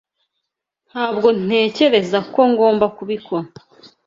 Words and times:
Ntabwo 0.89 1.27
ntekereza 1.43 2.19
ko 2.33 2.41
ngomba 2.51 2.85
kubikora. 2.97 3.47